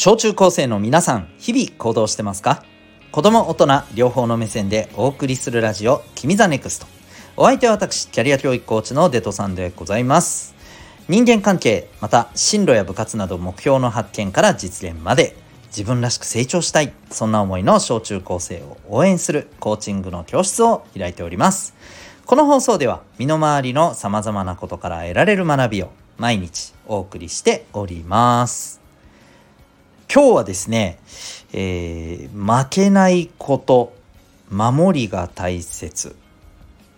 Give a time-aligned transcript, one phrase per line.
[0.00, 2.62] 小中高生の皆さん、日々行動してますか？
[3.10, 6.86] 子供、大人、両方の目線でお送りするラジオ、君 the NEXT。
[7.36, 10.54] お相手は私、キャリア教育コーチのデトさんでございます。
[11.08, 15.34] 人間関係、また進路や部活など目標の発見から実現まで、
[15.66, 21.74] 自分らしく成長したい、そんな思いの小中高生を応援するコーチングの教室を開いております。
[22.24, 28.77] この放送では、身の回りの様々なことから得られる学びを毎日お送りしております。
[30.10, 30.98] 今日はですね、
[31.52, 33.92] えー、負けないこと、
[34.50, 36.16] 守りが大切。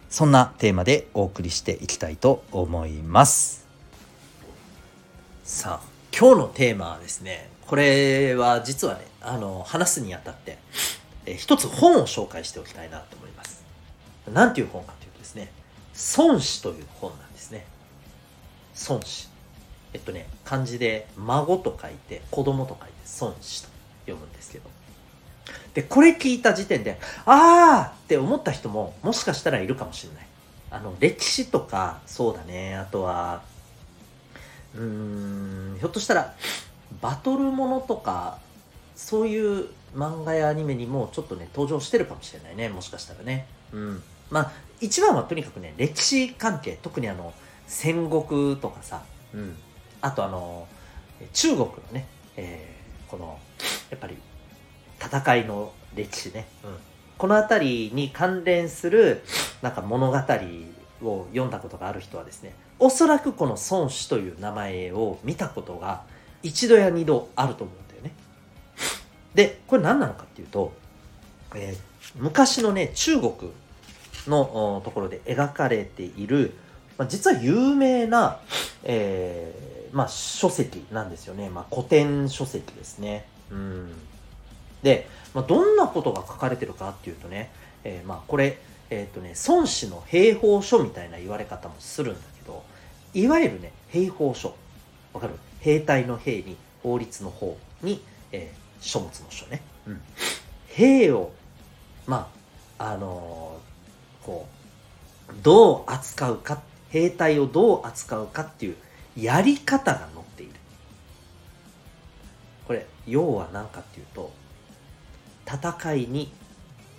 [0.09, 3.67] そんなテーマでお送りしていきたいと思います。
[5.43, 10.59] さあ、今日のテーマはですね、これは実はね、あの、話すにあたって、
[11.27, 13.65] えー、一つ本を紹介しておきたいなと思います。
[14.33, 15.51] 何ていう本かというとですね、
[16.17, 17.67] 孫子という本なんですね。
[18.89, 19.29] 孫子。
[19.93, 23.69] えっとね、漢字で孫と書いて、子供と書いて、孫子と
[24.07, 24.71] 読むんですけど。
[25.75, 30.27] で、これ聞いた時点で、あーって思った人ももしかしたらいるかもしれない。
[30.71, 33.43] あの、歴史とか、そうだね、あとは、
[34.75, 36.35] うーん、ひょっとしたら、
[37.01, 38.39] バトルものとか、
[38.95, 43.47] そういう漫画やアニメにもちょっとね、登場してるかもしれないね、もしかしたらね。
[43.73, 44.03] うん。
[44.31, 47.33] まあ、一番はとにかくね、歴史関係、特にあの、
[47.67, 49.03] 戦国とかさ、
[49.35, 49.57] うん。
[50.01, 50.67] あとあの、
[51.33, 52.07] 中国のね、
[52.37, 53.39] えー、この、
[53.91, 54.17] やっぱり、
[55.01, 56.47] 戦いの歴史ね。
[56.65, 56.71] うん。
[57.19, 59.23] この辺りに関連する、
[59.63, 60.17] なんか物語
[61.03, 66.03] を読んだことがある人はですね、おそらくこの孫子という名前を見たことが
[66.43, 68.13] 一度や二度あると思うんだよね。
[69.35, 70.73] で、これ何なのかっていうと、
[71.55, 71.79] えー、
[72.17, 73.33] 昔のね、中国
[74.27, 76.55] のところで描かれている、
[76.97, 78.41] まあ、実は有名な、
[78.85, 81.51] えーまあ、書籍なんですよね。
[81.51, 83.27] まあ、古典書籍ですね。
[83.51, 83.93] うん。
[84.83, 87.51] で、まあ、どんなことが書かれてるかっていうとね、
[87.85, 88.59] えー、まあ、これ、
[88.91, 92.63] えっ、ー、とね、孫子の兵法書みたいな言われ方もするんだけど、
[93.15, 94.55] いわゆるね、兵法書。
[95.13, 95.35] わかる？
[95.61, 99.61] 兵隊の兵に、法律の方に、えー、書物の書ね。
[99.87, 100.01] うん。
[100.69, 101.33] 兵を、
[102.07, 102.31] ま
[102.79, 104.47] あ、あのー、こ
[105.31, 108.77] う、どう扱うか、兵隊をどう扱うかっていう
[109.17, 110.53] やり方が載っている
[112.67, 114.33] これ要は何かっていうと
[115.47, 116.33] 戦いに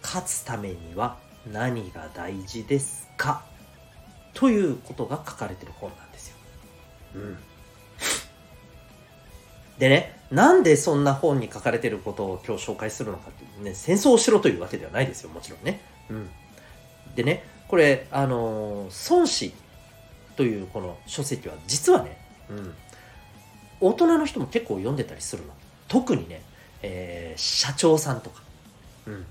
[0.01, 1.17] 勝つためには
[1.51, 3.43] 何が大事ですか？
[4.33, 6.35] ということが書かれてる本なんですよ。
[7.15, 7.37] うん。
[9.79, 15.81] でね、なんでそんな本に書かれてることを今日紹介するのかっていうね、戦争をしろというわけではないですよ、もちろんね。
[16.09, 16.29] うん。
[17.15, 19.53] でね、これ、あのー、孫子
[20.35, 22.17] というこの書籍は実はね、
[22.49, 22.73] うん、
[23.79, 25.53] 大人の人も結構読んでたりするの。
[25.87, 26.41] 特にね、
[26.81, 28.41] えー、社長さんとか、
[29.07, 29.25] うん、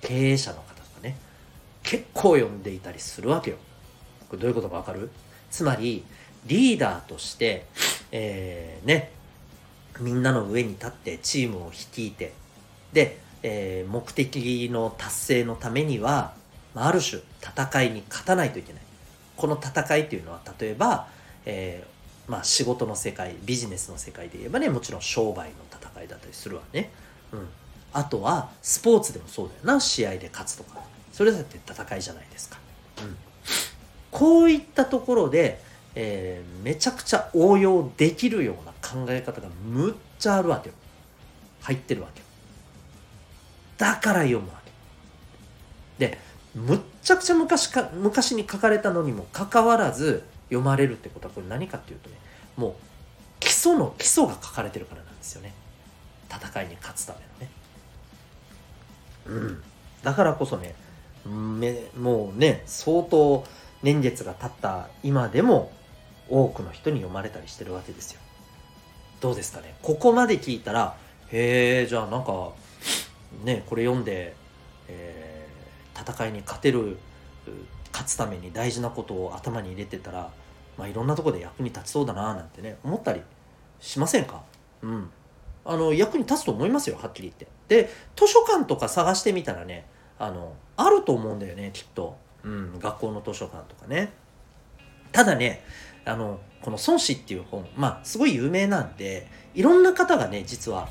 [0.00, 1.16] 経営者の方とかね
[1.82, 3.56] 結構読んでいたりするわけよ。
[4.28, 5.10] これどういうことかわかる？
[5.50, 6.04] つまり
[6.46, 7.66] リーダーとして、
[8.12, 9.10] えー、ね
[10.00, 12.32] みんなの上に立ってチームを率いて
[12.92, 16.34] で、えー、目的の達成のためには
[16.74, 18.82] ある種戦いに勝たないといけない
[19.36, 21.08] この戦いっていうのは例えば、
[21.44, 26.90] えー、まあ、仕事の世界ビジネスの世界で言えばねもちろん商売の戦いだったりするわね、
[27.32, 27.48] うん、
[27.92, 29.80] あとはスポーツでもそうだよな。
[29.80, 30.82] 試合で勝つとか。
[31.12, 32.58] それだって戦いじゃないですか、
[32.98, 33.16] うん、
[34.10, 35.60] こういったところで、
[35.94, 40.74] えー、めちゃくちゃ応用できるような考え方がむっちゃあるわけよ。
[41.62, 42.26] 入ってるわけよ。
[43.78, 44.60] だから読むわ
[45.98, 46.06] け。
[46.08, 46.18] で
[46.52, 52.16] むっちゃくちゃ昔か昔に書かれたのにもかかわらず読まれるってことはこれ何かっていうとね
[52.56, 52.72] もう
[53.40, 55.52] 基礎の基礎が書かれてるからなんですよね。
[56.30, 57.50] 戦いに勝つためのね。
[59.26, 59.62] うん。
[60.02, 60.74] だからこそね
[61.26, 63.44] めもうね相当
[63.82, 65.72] 年月が経った今でも
[66.30, 68.20] 多くの人に読まれたりしてるわけですよ。
[69.20, 69.74] どうですかね？
[69.82, 70.96] ここまで聞いたら
[71.30, 72.52] へえじゃあなんか
[73.44, 74.34] ねこれ読んで、
[74.88, 75.33] えー
[75.96, 76.98] 戦いに勝てる
[77.92, 80.30] 勝つために大事なことを頭に入れてたら、
[80.76, 83.22] まあ、いろんなとこで役に立ちそうだななんてね思ったり
[83.80, 84.42] しませんか？
[84.82, 85.10] うん。
[85.64, 87.46] あの役に立つと思いますよはっきり言って。
[87.68, 89.86] で図書館とか探してみたらね
[90.18, 94.12] あのあると思うんだよねきっと、うん、学校の図書館とかね。
[95.12, 95.64] ただね
[96.04, 100.88] あのこの「孫子」っていう本まあすごい有名なんでいろんな方がね実は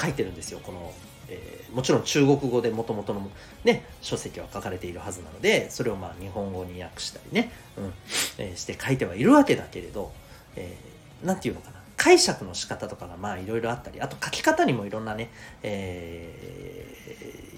[0.00, 0.92] 書いてるんですよこの
[1.30, 3.30] えー、もちろん中国語でもともとの、
[3.64, 7.92] ね、書籍は書かれているはずなのでそれをまあ日本語に訳したりね、うん
[8.38, 10.12] えー、して書いてはいるわけだけれど、
[10.56, 15.30] えー、て言うのかな解釈の仕方とかがまあいろいろあったりあと書き方にもいろんなね、
[15.62, 16.84] え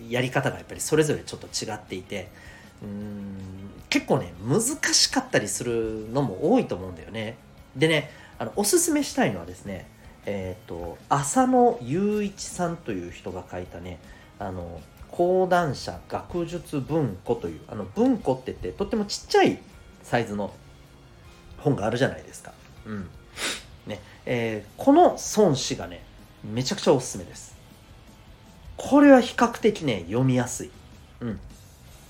[0.03, 2.29] ー、やり方がやっぱりそれぞれちょっと違っていて
[2.83, 3.39] うん
[3.89, 4.61] 結構ね難
[4.93, 7.37] しかったりするのも多いと思うんだよね。
[7.77, 9.87] でねあのおすすめしたいのはですね
[10.27, 13.99] えっ、ー、と浅野雄一さんという人が書いたね
[14.39, 14.81] あの
[15.11, 19.59] 講談社学術文庫というあの文庫って言ってとってもちっちゃい
[20.03, 20.53] サイズの
[21.59, 22.53] 本があるじゃないですか。
[22.87, 23.09] うん
[23.87, 26.03] ねえー、この孫子がね
[26.45, 27.57] めちゃくちゃおすすめです。
[28.77, 30.71] これは比較的ね読みやすい。
[31.21, 31.41] うん、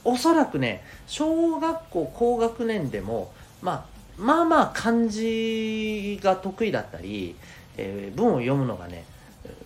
[0.04, 3.84] おそらくね小学校高学年でも、まあ、
[4.16, 7.36] まあまあ漢字が得意だったり、
[7.76, 9.04] えー、文を読むのがね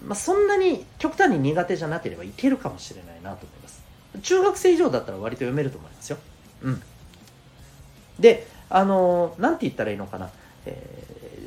[0.06, 3.82] まあ、そんなに極端に苦手じゃなければいけるかもしれないなと思います。
[4.22, 6.18] 中学生以上だったら割と読めると思いますよ。
[6.62, 6.82] うん。
[8.18, 10.30] で、あのー、なんて言ったらいいのかな。
[10.64, 11.04] え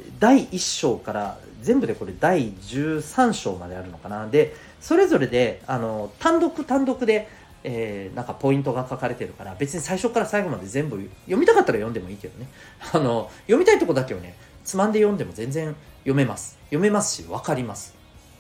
[0.10, 4.28] ー、第1章から全部でこれ第13章まであるのかな。
[4.28, 7.28] で、それぞれで、あのー、単独単独で、
[7.64, 10.96] えー、なんかポイントが書かれてるから別に最初から最後まで全部
[11.26, 12.48] 読みたかったら読んでもいいけどね
[12.94, 14.34] あの読みたいとこだけをね
[14.70, 16.56] つまんで読んでも全然読めます。
[16.66, 17.96] 読めますし分かります。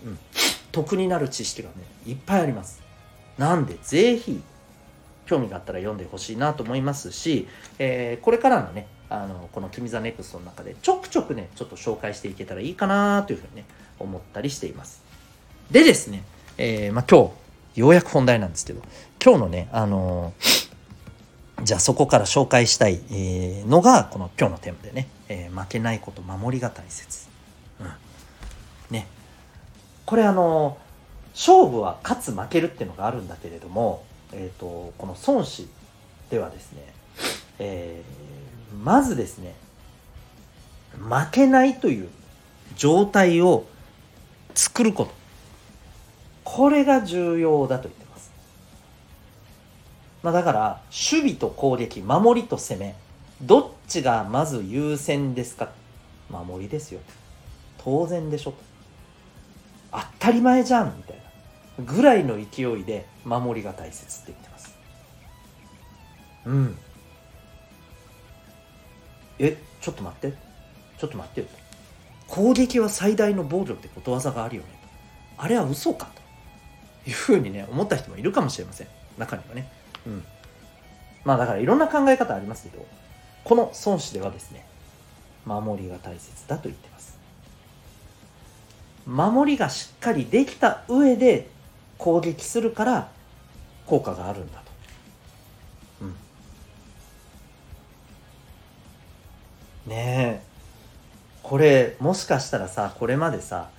[0.06, 0.20] うん、
[0.72, 2.84] 得になる知識がねいっぱいあります。
[3.40, 4.40] なんでぜひ
[5.26, 7.48] 興味があったら読んでほしいなと思いますし、
[7.80, 13.66] えー、これからのねあのこの「君 the NEXT の中でちょくちょくねちょっと紹介していけたらいいかなというふうにね
[13.98, 15.02] 思ったりしています。
[15.72, 16.24] でですね、
[16.60, 17.31] えー、まあ、今
[17.74, 18.84] 日ようやく本題なんですけど
[19.24, 20.58] 今日のねあのー、
[21.63, 23.00] じゃあそこから紹介したい、
[23.67, 27.27] のがこの今日のテーマでね、え負けないこと守りが大切、
[27.79, 27.88] うん、
[28.89, 29.07] ね。
[30.06, 30.77] これあの
[31.33, 34.03] 勝負は勝つ負けるっていうのがあるんだけれども、
[34.33, 35.67] えーと、この孫子
[36.29, 36.94] ではですね、
[37.59, 39.56] えー、まずですね
[40.97, 42.09] 負けないという
[42.75, 43.65] 状態を
[44.56, 45.19] 作ること。
[46.44, 48.08] これが重要だと言ってます、
[50.21, 52.95] まあ、だから守備と攻撃守りと攻め
[53.42, 55.69] どっちがまず優先ですか？
[56.30, 57.00] 守りですよ。
[57.77, 58.54] 当然でしょ。
[59.92, 61.24] 当たり前じゃんみたいな。
[61.86, 64.77] ぐらいの勢いで守りが大切って言ってます。
[66.45, 66.77] うん。
[69.39, 70.38] えちょっと待って。
[70.98, 71.48] ちょっと待ってよ。
[72.27, 74.68] 攻撃は最大の防御ってことわざがあるよね。
[75.38, 76.10] あれは嘘か
[77.06, 78.88] というふうにね思った人もいるかもしれません。
[79.18, 79.71] 中にはね。
[80.06, 80.24] うん。
[81.24, 82.86] まあだからいろんな考え方ありますけど
[83.44, 84.66] この孫子ではですね
[85.46, 87.18] 守りが大切だと言ってます。
[89.06, 91.50] 守りがしっかりできた上で
[91.98, 93.10] 攻撃するから
[93.86, 94.72] 効果があるんだと。
[96.02, 96.16] うん、
[99.92, 100.50] ねえ。
[101.42, 103.69] これもしかしたらさこれまでさ、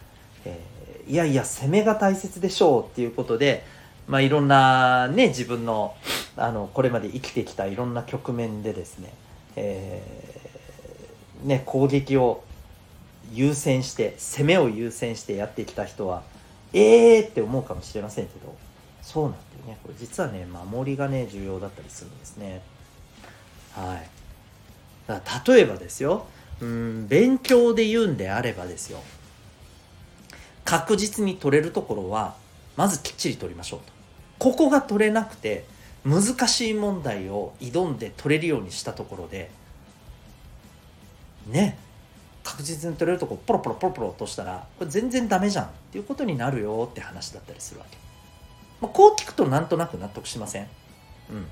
[0.44, 3.64] えー、いやいや攻めが大切でしょうっていうことで
[4.10, 5.94] まあいろんなね自分の
[6.36, 9.12] あのこれまで生きてきたいろんな局面でですね,、
[9.54, 12.42] えー、ね攻撃を
[13.32, 16.22] 優先して攻めを優先してやってきた人は
[16.72, 18.52] ええー、って思うかもしれませんけど
[19.00, 19.78] そうなんだよね。
[19.84, 22.62] これ実はね守りがね重要だったりするんですね。
[23.72, 24.08] はい。
[25.06, 26.26] だ例えばですよ
[26.60, 29.00] うん勉強で言うんであればですよ
[30.64, 32.34] 確実に取れるところは
[32.76, 33.99] まずきっちり取りましょうと。
[34.40, 35.64] ここが取れなくて
[36.04, 39.50] 難しい問題を挑んで取れるようにしたところで
[41.46, 41.78] ね
[42.42, 47.98] 確実に取れるとこポロポロポロポロとしたらこれ全然ダメじゃんっていうことになるよって話だったりするわけ、
[48.80, 50.66] まあ、こう聞くとなんとなく納得しません？
[51.30, 51.46] うん。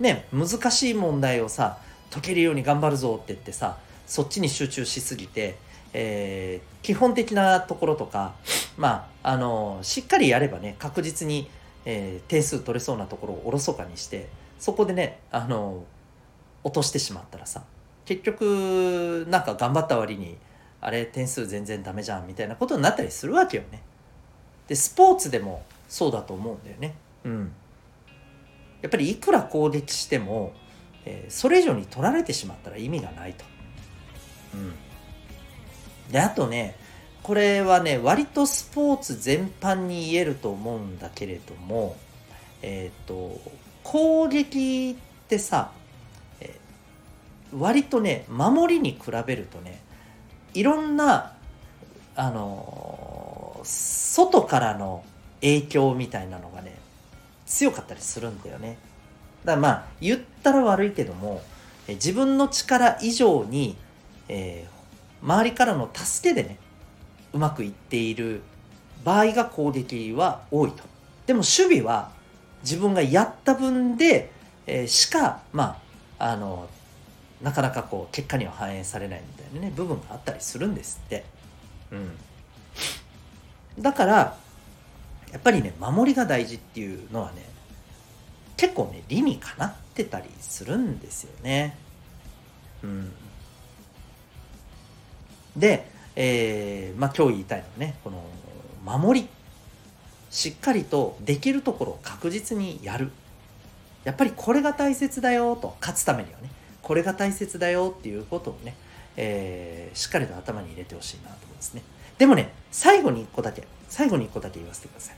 [0.00, 1.78] ね難しい問題をさ
[2.10, 3.78] 解けるように頑張るぞって言ってさ
[4.08, 5.56] そっちに集中しすぎて、
[5.92, 8.34] えー、基本的なところとか
[8.78, 11.50] まああのしっかりやればね確実に、
[11.84, 15.84] えー、点数取れそうなところをおろそかにしてそこでねあの
[16.64, 17.64] 落としてしまったらさ
[18.06, 20.38] 結局なんか頑張った割に
[20.80, 23.82] あれ点数全然ダメじゃんみたいなことになったりするわけよね。
[24.68, 26.94] でスポーツでもそうだと思うんだよね。
[27.24, 27.52] うん。
[28.80, 30.52] やっぱりいくら攻撃しても、
[31.04, 33.44] えー、それ以上に取られてしまったら意味がないと。
[34.54, 34.72] うん。
[36.12, 36.76] であとね
[37.28, 41.94] これはね割とスポーツ全般に言えると思うんだけれども
[42.62, 43.38] えっ、ー、と
[43.84, 45.70] 攻撃ってさ
[46.40, 46.58] え
[47.54, 49.82] 割とね守りに比べるとね
[50.54, 51.34] いろんな
[52.16, 55.04] あの外からの
[55.42, 56.78] 影響みたいなのがね
[57.44, 58.78] 強かったりするんだよね。
[59.44, 61.42] だからまあ言ったら悪いけども
[61.88, 63.76] 自分の力以上に、
[64.30, 66.56] えー、周りからの助けでね
[67.32, 68.42] うまくいっている
[69.04, 70.82] 場合が攻撃は多いと。
[71.26, 72.10] でも守備は
[72.62, 74.30] 自分がやった分で、
[74.66, 75.80] えー、しかま
[76.18, 76.68] ああの
[77.42, 81.24] なかなかこう結果には反映されないみたいなね部分があったりするんですって。
[81.92, 83.82] うん。
[83.82, 84.36] だから
[85.32, 87.44] やっぱりね守りが大事っていうのはね
[88.56, 91.76] 結構ね理にかなってたりするんですよね。
[92.82, 93.12] うん。
[95.56, 98.22] で、えー、まあ今日言いたいのはねこの
[98.84, 99.28] 守り。
[100.30, 103.10] しっかりとできるところを確実にやる。
[104.04, 106.50] やっぱりこれが大切だよと勝つためにはね。
[106.82, 108.74] これが大切だよっていうことをね、
[109.16, 111.82] えー、しっかりと頭に入れてほしいなと思いますね。
[112.18, 115.16] でもね最後に1個だけ最後に1個だけ言わせてください。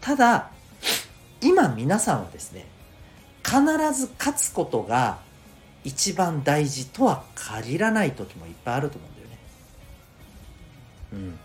[0.00, 0.50] ただ
[1.40, 2.66] 今皆さんはですね
[3.44, 3.60] 必
[3.98, 5.18] ず勝つことが
[5.82, 9.21] 一番大事とは限らない時もいっぱいあると思うんだよ。
[9.21, 9.21] ね。
[11.12, 11.38] うん。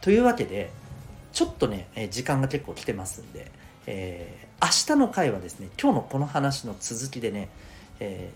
[0.00, 0.70] というわけで
[1.32, 3.50] ちょっとねえ時間が結構来てますんで、
[3.86, 7.48] えー、明日の回はですね今日のこの話の続きでね、
[8.00, 8.30] え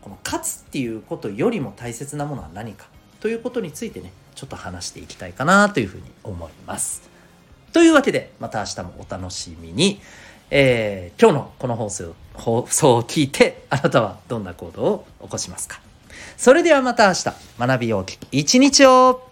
[0.00, 2.86] ー、この勝つっていうことよりも大切なものは何か
[3.20, 7.08] ということについてねちょっと話していきたいかなというふうに思います。
[7.72, 10.00] というわけでまた明日もお楽しみに。
[10.50, 15.80] えー、今日のこの放送放送を聞いてあなたはどんな行動を起こしますか
[16.38, 17.24] それではまた明日
[17.58, 19.27] 学びようき一日を